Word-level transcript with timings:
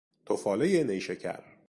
تفالهی 0.25 0.83
نیشکر 0.83 1.39